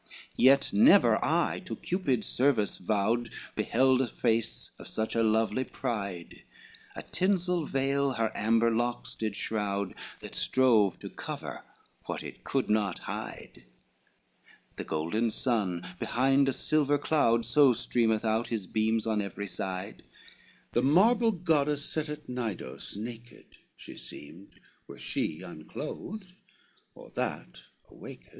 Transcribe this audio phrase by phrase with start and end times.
[0.03, 5.63] XXIX Yet never eye to Cupid's service vowed Beheld a face of such a lovely
[5.63, 6.41] pride;
[6.95, 11.61] A tinsel veil her amber locks did shroud, That strove to cover
[12.07, 13.65] what it could not hide,
[14.75, 20.01] The golden sun behind a silver cloud, So streameth out his beams on every side,
[20.71, 26.33] The marble goddess, set at Cnidos, naked She seemed, were she unclothed,
[26.95, 28.29] or that awaked.